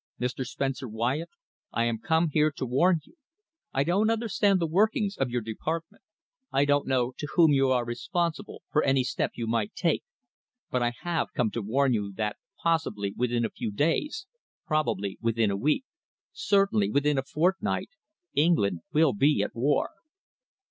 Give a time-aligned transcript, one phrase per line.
[0.19, 0.43] Mr.
[0.43, 1.29] Spencer Wyatt,
[1.71, 3.17] I have come here to warn you.
[3.71, 6.01] I don't understand the workings of your department.
[6.51, 10.03] I don't know to whom you are responsible for any step you might take.
[10.71, 14.25] But I have come to warn you that possibly within a few days,
[14.65, 15.85] probably within a week,
[16.31, 17.91] certainly within a fortnight,
[18.33, 19.91] England will be at war."